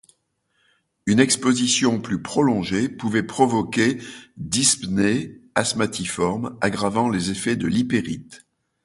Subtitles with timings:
[1.05, 3.99] Une exposition plus prolongée pouvait provoquer
[4.35, 8.43] dyspnée asthmatiforme aggravant les effets de l'ypérite.